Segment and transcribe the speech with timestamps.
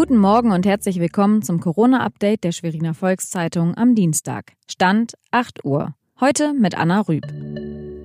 [0.00, 4.54] Guten Morgen und herzlich willkommen zum Corona-Update der Schweriner Volkszeitung am Dienstag.
[4.66, 5.94] Stand 8 Uhr.
[6.18, 7.24] Heute mit Anna Rüb.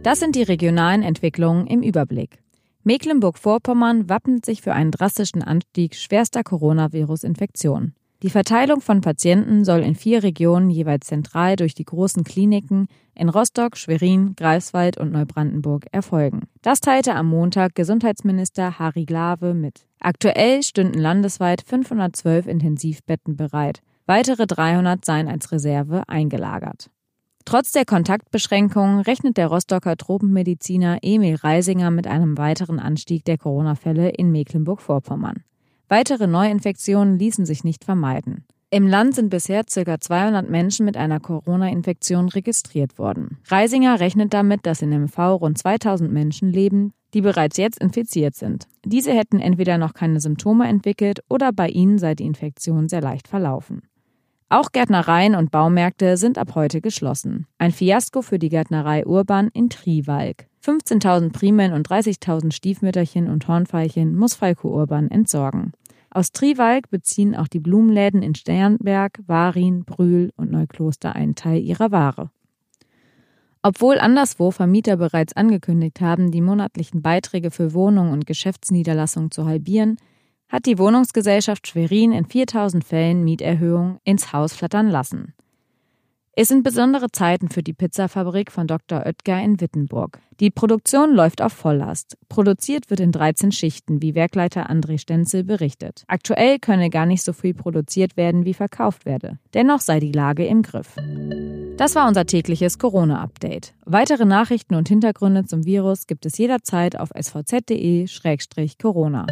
[0.04, 2.40] Das sind die regionalen Entwicklungen im Überblick.
[2.84, 7.96] Mecklenburg-Vorpommern wappnet sich für einen drastischen Anstieg schwerster Coronavirus-Infektionen.
[8.26, 13.30] Die Verteilung von Patienten soll in vier Regionen jeweils zentral durch die großen Kliniken in
[13.30, 16.48] Rostock, Schwerin, Greifswald und Neubrandenburg erfolgen.
[16.64, 19.86] Das teilte am Montag Gesundheitsminister Harry Glawe mit.
[20.00, 23.82] Aktuell stünden landesweit 512 Intensivbetten bereit.
[24.08, 26.90] Weitere 300 seien als Reserve eingelagert.
[27.46, 34.10] Trotz der Kontaktbeschränkungen rechnet der Rostocker Tropenmediziner Emil Reisinger mit einem weiteren Anstieg der Corona-Fälle
[34.10, 35.44] in Mecklenburg-Vorpommern.
[35.88, 38.46] Weitere Neuinfektionen ließen sich nicht vermeiden.
[38.72, 40.00] Im Land sind bisher ca.
[40.00, 43.38] 200 Menschen mit einer Corona-Infektion registriert worden.
[43.48, 48.68] Reisinger rechnet damit, dass in MV rund 2000 Menschen leben, die bereits jetzt infiziert sind.
[48.84, 53.28] Diese hätten entweder noch keine Symptome entwickelt oder bei ihnen sei die Infektion sehr leicht
[53.28, 53.84] verlaufen.
[54.50, 57.48] Auch Gärtnereien und Baumärkte sind ab heute geschlossen.
[57.58, 60.48] Ein Fiasko für die Gärtnerei Urban in Triwalk.
[60.66, 65.74] 15.000 Primeln und 30.000 Stiefmütterchen und Hornfeilchen muss Falco Urban entsorgen.
[66.10, 71.92] Aus Triwalk beziehen auch die Blumenläden in Sternberg, Warin, Brühl und Neukloster einen Teil ihrer
[71.92, 72.32] Ware.
[73.62, 79.98] Obwohl anderswo Vermieter bereits angekündigt haben, die monatlichen Beiträge für Wohnungen und Geschäftsniederlassungen zu halbieren,
[80.50, 85.35] hat die Wohnungsgesellschaft Schwerin in 4000 Fällen Mieterhöhungen ins Haus flattern lassen.
[86.38, 89.06] Es sind besondere Zeiten für die Pizzafabrik von Dr.
[89.06, 90.20] Oetker in Wittenburg.
[90.42, 92.18] Die Produktion läuft auf Volllast.
[92.28, 96.04] Produziert wird in 13 Schichten, wie Werkleiter André Stenzel berichtet.
[96.08, 99.40] Aktuell könne gar nicht so viel produziert werden, wie verkauft werde.
[99.54, 100.98] Dennoch sei die Lage im Griff.
[101.78, 103.74] Das war unser tägliches Corona-Update.
[103.86, 109.26] Weitere Nachrichten und Hintergründe zum Virus gibt es jederzeit auf svz.de-corona.